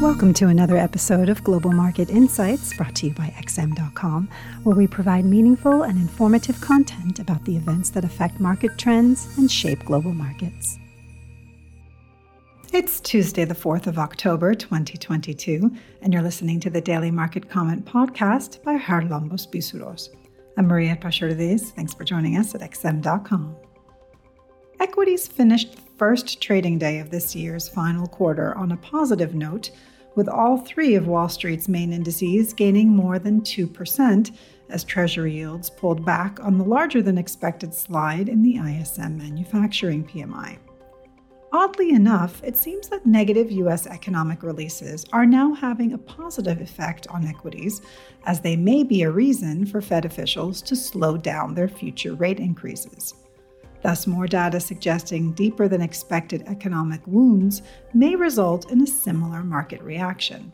Welcome 0.00 0.32
to 0.34 0.48
another 0.48 0.78
episode 0.78 1.28
of 1.28 1.44
Global 1.44 1.72
Market 1.72 2.08
Insights 2.08 2.74
brought 2.74 2.94
to 2.96 3.08
you 3.08 3.12
by 3.12 3.34
XM.com, 3.36 4.30
where 4.62 4.74
we 4.74 4.86
provide 4.86 5.26
meaningful 5.26 5.82
and 5.82 5.98
informative 5.98 6.58
content 6.62 7.18
about 7.18 7.44
the 7.44 7.54
events 7.54 7.90
that 7.90 8.02
affect 8.02 8.40
market 8.40 8.78
trends 8.78 9.28
and 9.36 9.52
shape 9.52 9.84
global 9.84 10.14
markets. 10.14 10.78
It's 12.72 12.98
Tuesday, 12.98 13.44
the 13.44 13.54
4th 13.54 13.88
of 13.88 13.98
October, 13.98 14.54
2022, 14.54 15.70
and 16.00 16.14
you're 16.14 16.22
listening 16.22 16.60
to 16.60 16.70
the 16.70 16.80
Daily 16.80 17.10
Market 17.10 17.50
Comment 17.50 17.84
podcast 17.84 18.62
by 18.62 18.78
Charalambos 18.78 19.50
Pissouros. 19.50 20.08
I'm 20.56 20.66
Maria 20.66 20.96
Pachordes. 20.96 21.72
Thanks 21.72 21.92
for 21.92 22.04
joining 22.04 22.38
us 22.38 22.54
at 22.54 22.62
XM.com. 22.62 23.54
Equities 24.80 25.28
finished 25.28 25.76
first 26.00 26.40
trading 26.40 26.78
day 26.78 26.98
of 26.98 27.10
this 27.10 27.36
year's 27.36 27.68
final 27.68 28.06
quarter 28.06 28.56
on 28.56 28.72
a 28.72 28.76
positive 28.78 29.34
note 29.34 29.70
with 30.16 30.30
all 30.30 30.56
three 30.56 30.94
of 30.94 31.06
Wall 31.06 31.28
Street's 31.28 31.68
main 31.68 31.92
indices 31.92 32.54
gaining 32.54 32.88
more 32.88 33.18
than 33.18 33.42
2% 33.42 34.34
as 34.70 34.82
Treasury 34.82 35.34
yields 35.34 35.68
pulled 35.68 36.02
back 36.06 36.42
on 36.42 36.56
the 36.56 36.64
larger 36.64 37.02
than 37.02 37.18
expected 37.18 37.74
slide 37.74 38.30
in 38.30 38.42
the 38.42 38.56
ISM 38.56 39.18
manufacturing 39.18 40.02
PMI. 40.02 40.56
Oddly 41.52 41.90
enough, 41.90 42.42
it 42.42 42.56
seems 42.56 42.88
that 42.88 43.04
negative 43.04 43.50
U.S. 43.50 43.86
economic 43.86 44.42
releases 44.42 45.04
are 45.12 45.26
now 45.26 45.52
having 45.52 45.92
a 45.92 45.98
positive 45.98 46.62
effect 46.62 47.08
on 47.08 47.26
equities, 47.26 47.82
as 48.24 48.40
they 48.40 48.56
may 48.56 48.84
be 48.84 49.02
a 49.02 49.10
reason 49.10 49.66
for 49.66 49.82
Fed 49.82 50.06
officials 50.06 50.62
to 50.62 50.74
slow 50.74 51.18
down 51.18 51.54
their 51.54 51.68
future 51.68 52.14
rate 52.14 52.40
increases. 52.40 53.16
Thus, 53.82 54.06
more 54.06 54.26
data 54.26 54.60
suggesting 54.60 55.32
deeper 55.32 55.68
than 55.68 55.80
expected 55.80 56.44
economic 56.46 57.00
wounds 57.06 57.62
may 57.94 58.14
result 58.14 58.70
in 58.70 58.82
a 58.82 58.86
similar 58.86 59.42
market 59.42 59.82
reaction. 59.82 60.52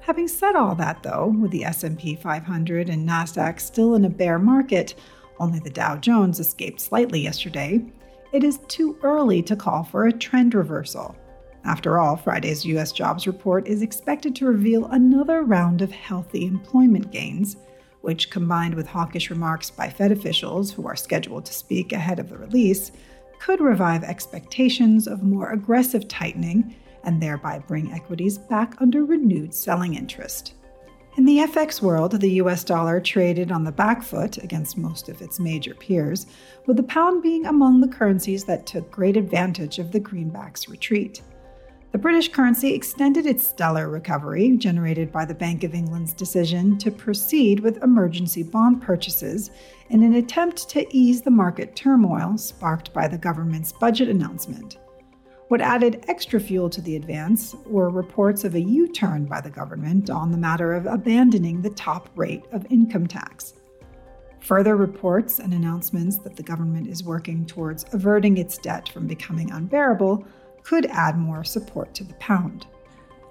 Having 0.00 0.28
said 0.28 0.54
all 0.54 0.74
that 0.74 1.02
though, 1.02 1.34
with 1.40 1.50
the 1.50 1.64
S&P 1.64 2.16
500 2.16 2.90
and 2.90 3.08
Nasdaq 3.08 3.60
still 3.60 3.94
in 3.94 4.04
a 4.04 4.10
bear 4.10 4.38
market, 4.38 4.94
only 5.40 5.60
the 5.60 5.70
Dow 5.70 5.96
Jones 5.96 6.40
escaped 6.40 6.80
slightly 6.80 7.20
yesterday, 7.20 7.84
it 8.32 8.44
is 8.44 8.58
too 8.68 8.98
early 9.02 9.42
to 9.42 9.56
call 9.56 9.84
for 9.84 10.06
a 10.06 10.12
trend 10.12 10.54
reversal. 10.54 11.16
After 11.64 11.98
all, 11.98 12.16
Friday's 12.16 12.66
US 12.66 12.92
jobs 12.92 13.26
report 13.26 13.66
is 13.66 13.80
expected 13.80 14.36
to 14.36 14.46
reveal 14.46 14.86
another 14.86 15.42
round 15.44 15.80
of 15.80 15.90
healthy 15.90 16.46
employment 16.46 17.10
gains 17.10 17.56
which, 18.04 18.30
combined 18.30 18.74
with 18.74 18.86
hawkish 18.86 19.30
remarks 19.30 19.70
by 19.70 19.88
Fed 19.88 20.12
officials 20.12 20.70
who 20.70 20.86
are 20.86 20.94
scheduled 20.94 21.46
to 21.46 21.52
speak 21.54 21.92
ahead 21.92 22.18
of 22.18 22.28
the 22.28 22.38
release, 22.38 22.92
could 23.40 23.60
revive 23.60 24.04
expectations 24.04 25.08
of 25.08 25.22
more 25.22 25.50
aggressive 25.50 26.06
tightening 26.06 26.76
and 27.02 27.20
thereby 27.20 27.58
bring 27.58 27.92
equities 27.92 28.38
back 28.38 28.74
under 28.80 29.04
renewed 29.04 29.52
selling 29.52 29.94
interest. 29.94 30.54
In 31.16 31.24
the 31.24 31.38
FX 31.38 31.80
world, 31.80 32.20
the 32.20 32.32
US 32.42 32.64
dollar 32.64 33.00
traded 33.00 33.52
on 33.52 33.64
the 33.64 33.70
back 33.70 34.02
foot 34.02 34.38
against 34.38 34.76
most 34.76 35.08
of 35.08 35.22
its 35.22 35.38
major 35.38 35.72
peers, 35.74 36.26
with 36.66 36.76
the 36.76 36.82
pound 36.82 37.22
being 37.22 37.46
among 37.46 37.80
the 37.80 37.88
currencies 37.88 38.44
that 38.44 38.66
took 38.66 38.90
great 38.90 39.16
advantage 39.16 39.78
of 39.78 39.92
the 39.92 40.00
greenback's 40.00 40.68
retreat. 40.68 41.22
The 41.94 42.00
British 42.00 42.32
currency 42.32 42.74
extended 42.74 43.24
its 43.24 43.46
stellar 43.46 43.88
recovery, 43.88 44.56
generated 44.56 45.12
by 45.12 45.24
the 45.24 45.32
Bank 45.32 45.62
of 45.62 45.76
England's 45.76 46.12
decision 46.12 46.76
to 46.78 46.90
proceed 46.90 47.60
with 47.60 47.80
emergency 47.84 48.42
bond 48.42 48.82
purchases 48.82 49.52
in 49.90 50.02
an 50.02 50.14
attempt 50.14 50.68
to 50.70 50.92
ease 50.92 51.22
the 51.22 51.30
market 51.30 51.76
turmoil 51.76 52.36
sparked 52.36 52.92
by 52.92 53.06
the 53.06 53.16
government's 53.16 53.70
budget 53.70 54.08
announcement. 54.08 54.78
What 55.46 55.60
added 55.60 56.04
extra 56.08 56.40
fuel 56.40 56.68
to 56.70 56.80
the 56.80 56.96
advance 56.96 57.54
were 57.64 57.90
reports 57.90 58.42
of 58.42 58.56
a 58.56 58.60
U 58.60 58.88
turn 58.88 59.26
by 59.26 59.40
the 59.40 59.48
government 59.48 60.10
on 60.10 60.32
the 60.32 60.36
matter 60.36 60.72
of 60.72 60.86
abandoning 60.86 61.62
the 61.62 61.70
top 61.70 62.08
rate 62.16 62.42
of 62.50 62.66
income 62.70 63.06
tax. 63.06 63.54
Further 64.40 64.74
reports 64.74 65.38
and 65.38 65.54
announcements 65.54 66.18
that 66.18 66.34
the 66.34 66.42
government 66.42 66.88
is 66.88 67.04
working 67.04 67.46
towards 67.46 67.86
averting 67.92 68.36
its 68.36 68.58
debt 68.58 68.88
from 68.88 69.06
becoming 69.06 69.52
unbearable 69.52 70.26
could 70.64 70.86
add 70.86 71.16
more 71.16 71.44
support 71.44 71.94
to 71.94 72.04
the 72.04 72.14
pound. 72.14 72.66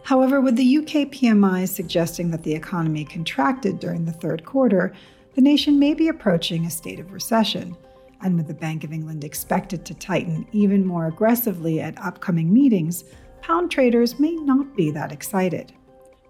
However, 0.04 0.40
with 0.40 0.56
the 0.56 0.78
UK 0.78 1.10
PMI 1.12 1.68
suggesting 1.68 2.32
that 2.32 2.44
the 2.44 2.54
economy 2.54 3.06
contracted 3.06 3.80
during 3.80 4.06
the 4.06 4.12
third 4.12 4.46
quarter, 4.46 4.94
the 5.36 5.42
nation 5.42 5.80
may 5.80 5.94
be 5.94 6.10
approaching 6.10 6.66
a 6.66 6.70
state 6.70 7.00
of 7.00 7.12
recession. 7.12 7.76
And 8.22 8.38
with 8.38 8.48
the 8.48 8.54
Bank 8.54 8.84
of 8.84 8.94
England 8.94 9.24
expected 9.24 9.84
to 9.86 9.94
tighten 9.94 10.48
even 10.52 10.86
more 10.86 11.08
aggressively 11.08 11.82
at 11.82 11.98
upcoming 12.00 12.54
meetings, 12.54 13.04
pound 13.42 13.72
traders 13.72 14.20
may 14.20 14.32
not 14.32 14.76
be 14.76 14.92
that 14.92 15.12
excited. 15.12 15.74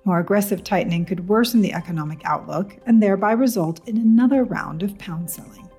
More 0.05 0.19
aggressive 0.19 0.63
tightening 0.63 1.05
could 1.05 1.27
worsen 1.27 1.61
the 1.61 1.73
economic 1.73 2.21
outlook 2.25 2.77
and 2.85 3.01
thereby 3.01 3.31
result 3.33 3.87
in 3.87 3.97
another 3.97 4.43
round 4.43 4.83
of 4.83 4.97
pound 4.97 5.29
selling. 5.29 5.69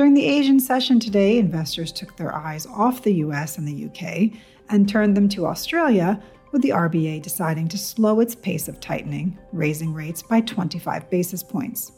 During 0.00 0.14
the 0.14 0.24
Asian 0.24 0.58
session 0.58 0.98
today, 0.98 1.36
investors 1.36 1.92
took 1.92 2.16
their 2.16 2.34
eyes 2.34 2.64
off 2.64 3.02
the 3.02 3.16
US 3.16 3.58
and 3.58 3.68
the 3.68 3.84
UK 3.84 4.30
and 4.70 4.88
turned 4.88 5.14
them 5.14 5.28
to 5.28 5.44
Australia, 5.44 6.18
with 6.52 6.62
the 6.62 6.70
RBA 6.70 7.20
deciding 7.20 7.68
to 7.68 7.76
slow 7.76 8.20
its 8.20 8.34
pace 8.34 8.66
of 8.66 8.80
tightening, 8.80 9.38
raising 9.52 9.92
rates 9.92 10.22
by 10.22 10.40
25 10.40 11.10
basis 11.10 11.42
points. 11.42 11.92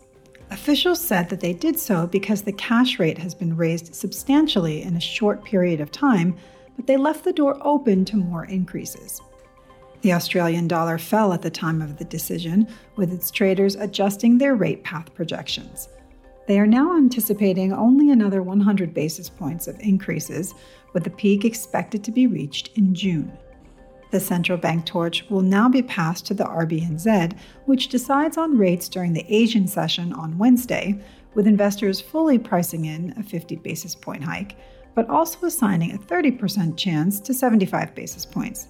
Officials 0.51 1.01
said 1.01 1.29
that 1.29 1.39
they 1.39 1.53
did 1.53 1.79
so 1.79 2.09
because 2.09 2.43
the 2.43 2.53
cash 2.55 2.99
rate 2.99 3.19
has 3.19 3.37
been 3.37 3.57
raised 3.57 3.95
substantially 3.95 4.83
in 4.83 4.97
a 4.97 5.01
short 5.01 5.45
period 5.45 5.81
of 5.81 5.93
time, 5.93 6.37
but 6.75 6.89
they 6.89 6.97
left 6.97 7.23
the 7.23 7.33
door 7.33 7.57
open 7.61 8.05
to 8.07 8.17
more 8.17 8.47
increases. 8.47 9.21
The 10.01 10.13
Australian 10.13 10.67
dollar 10.67 10.99
fell 10.99 11.33
at 11.33 11.43
the 11.43 11.51
time 11.51 11.81
of 11.81 11.99
the 11.99 12.05
decision, 12.05 12.67
with 12.97 13.13
its 13.13 13.31
traders 13.31 13.77
adjusting 13.77 14.39
their 14.39 14.57
rate 14.57 14.83
path 14.83 15.15
projections. 15.15 15.89
They 16.47 16.59
are 16.59 16.67
now 16.67 16.97
anticipating 16.97 17.73
only 17.73 18.11
another 18.11 18.43
100 18.43 18.93
basis 18.93 19.29
points 19.29 19.69
of 19.69 19.79
increases, 19.81 20.55
with 20.93 21.05
the 21.05 21.11
peak 21.11 21.45
expected 21.45 22.03
to 22.05 22.11
be 22.11 22.27
reached 22.27 22.77
in 22.77 22.95
June. 22.95 23.33
The 24.11 24.21
central 24.21 24.59
bank 24.59 24.85
torch 24.85 25.25
will 25.31 25.41
now 25.41 25.69
be 25.69 25.83
passed 25.83 26.27
to 26.27 26.35
the 26.35 26.45
RBNZ, 26.45 27.35
which 27.65 27.89
decides 27.89 28.37
on 28.37 28.59
rates 28.59 28.89
during 28.89 29.13
the 29.13 29.25
Asian 29.35 29.67
session 29.67 30.13
on 30.13 30.37
Wednesday, 30.37 31.01
with 31.35 31.47
investors 31.47 32.01
fully 32.01 32.39
pricing 32.39 32.85
in 32.85 33.15
a 33.19 33.23
50 33.23 33.57
basis 33.57 33.95
point 33.95 34.23
hike, 34.23 34.57
but 34.95 35.09
also 35.09 35.47
assigning 35.47 35.93
a 35.93 35.99
30% 35.99 36.77
chance 36.77 37.21
to 37.21 37.33
75 37.33 37.95
basis 37.95 38.27
points. 38.27 38.69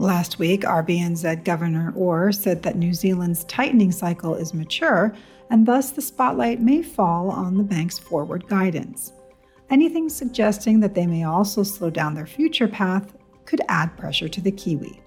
Last 0.00 0.38
week, 0.38 0.62
RBNZ 0.62 1.24
uh, 1.28 1.34
Governor 1.42 1.92
Orr 1.96 2.30
said 2.30 2.62
that 2.62 2.76
New 2.76 2.94
Zealand's 2.94 3.42
tightening 3.44 3.90
cycle 3.90 4.36
is 4.36 4.54
mature 4.54 5.12
and 5.50 5.66
thus 5.66 5.90
the 5.90 6.00
spotlight 6.00 6.60
may 6.60 6.82
fall 6.82 7.30
on 7.30 7.56
the 7.56 7.64
bank's 7.64 7.98
forward 7.98 8.46
guidance. 8.46 9.12
Anything 9.70 10.08
suggesting 10.08 10.78
that 10.80 10.94
they 10.94 11.06
may 11.06 11.24
also 11.24 11.64
slow 11.64 11.90
down 11.90 12.14
their 12.14 12.26
future 12.26 12.68
path 12.68 13.12
could 13.44 13.60
add 13.68 13.96
pressure 13.96 14.28
to 14.28 14.40
the 14.40 14.52
Kiwi. 14.52 15.00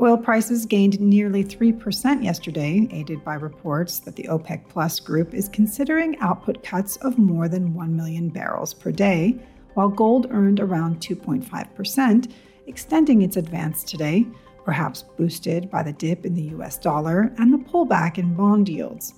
Oil 0.00 0.16
prices 0.16 0.64
gained 0.64 0.98
nearly 0.98 1.44
3% 1.44 2.24
yesterday, 2.24 2.88
aided 2.90 3.22
by 3.24 3.34
reports 3.34 3.98
that 4.00 4.16
the 4.16 4.24
OPEC 4.24 4.68
Plus 4.68 5.00
group 5.00 5.34
is 5.34 5.50
considering 5.50 6.18
output 6.20 6.62
cuts 6.62 6.96
of 6.98 7.18
more 7.18 7.46
than 7.46 7.74
1 7.74 7.94
million 7.94 8.30
barrels 8.30 8.72
per 8.72 8.90
day, 8.90 9.38
while 9.74 9.88
gold 9.88 10.28
earned 10.30 10.60
around 10.60 11.00
2.5%, 11.00 12.32
extending 12.66 13.22
its 13.22 13.36
advance 13.36 13.84
today 13.84 14.26
perhaps 14.66 15.04
boosted 15.16 15.70
by 15.70 15.80
the 15.80 15.92
dip 15.92 16.26
in 16.26 16.34
the 16.34 16.50
US 16.56 16.76
dollar 16.76 17.32
and 17.38 17.54
the 17.54 17.70
pullback 17.70 18.18
in 18.18 18.34
bond 18.34 18.68
yields. 18.68 19.14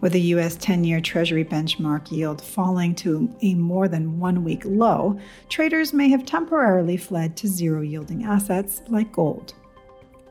With 0.00 0.12
the 0.12 0.20
US 0.32 0.56
10 0.56 0.82
year 0.82 1.00
Treasury 1.00 1.44
benchmark 1.44 2.10
yield 2.10 2.40
falling 2.40 2.94
to 2.96 3.28
a 3.42 3.54
more 3.54 3.86
than 3.86 4.18
one 4.18 4.42
week 4.42 4.62
low, 4.64 5.20
traders 5.50 5.92
may 5.92 6.08
have 6.08 6.24
temporarily 6.24 6.96
fled 6.96 7.36
to 7.36 7.46
zero 7.46 7.82
yielding 7.82 8.24
assets 8.24 8.80
like 8.88 9.12
gold. 9.12 9.52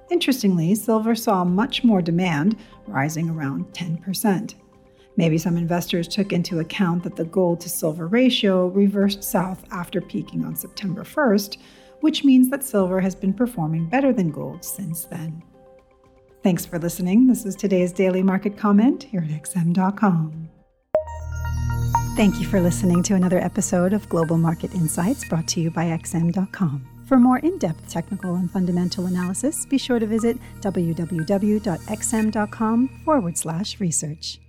Interestingly, 0.10 0.74
silver 0.74 1.14
saw 1.14 1.44
much 1.44 1.84
more 1.84 2.02
demand, 2.02 2.58
rising 2.88 3.30
around 3.30 3.66
10%. 3.74 4.56
Maybe 5.18 5.38
some 5.38 5.58
investors 5.58 6.08
took 6.08 6.32
into 6.34 6.60
account 6.60 7.04
that 7.04 7.16
the 7.16 7.26
gold 7.26 7.60
to 7.62 7.70
silver 7.70 8.08
ratio 8.08 8.68
reversed 8.68 9.24
south 9.24 9.66
after 9.72 10.00
peaking 10.02 10.46
on 10.46 10.56
September 10.56 11.04
1st, 11.04 11.58
which 12.02 12.24
means 12.24 12.50
that 12.50 12.64
silver 12.64 13.02
has 13.02 13.16
been 13.16 13.34
performing 13.34 13.88
better 13.88 14.14
than 14.14 14.32
gold 14.32 14.64
since 14.64 15.06
then. 15.06 15.44
Thanks 16.44 16.66
for 16.66 16.80
listening. 16.80 17.28
This 17.28 17.46
is 17.46 17.56
today's 17.56 17.92
daily 17.92 18.24
market 18.24 18.58
comment 18.58 19.04
here 19.04 19.22
at 19.22 19.30
XM.com. 19.30 20.50
Thank 22.16 22.40
you 22.40 22.48
for 22.48 22.60
listening 22.60 23.04
to 23.04 23.16
another 23.16 23.38
episode 23.40 23.94
of 23.94 24.10
Global 24.10 24.38
Market 24.38 24.74
Insights 24.74 25.28
brought 25.28 25.48
to 25.50 25.60
you 25.62 25.70
by 25.70 25.86
XM.com. 25.86 26.88
For 27.06 27.18
more 27.18 27.38
in 27.40 27.58
depth 27.58 27.88
technical 27.88 28.36
and 28.36 28.50
fundamental 28.52 29.06
analysis, 29.06 29.66
be 29.66 29.78
sure 29.78 30.00
to 30.00 30.06
visit 30.06 30.38
www.xm.com 30.62 31.68
forward 33.06 33.38
slash 33.38 33.80
research. 33.80 34.40